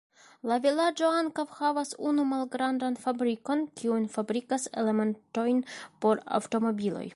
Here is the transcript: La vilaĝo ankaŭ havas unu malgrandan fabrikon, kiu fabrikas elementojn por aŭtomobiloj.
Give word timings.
La 0.51 0.55
vilaĝo 0.61 1.09
ankaŭ 1.17 1.43
havas 1.57 1.91
unu 2.11 2.25
malgrandan 2.29 2.97
fabrikon, 3.05 3.63
kiu 3.81 3.99
fabrikas 4.17 4.67
elementojn 4.85 5.63
por 6.07 6.27
aŭtomobiloj. 6.41 7.07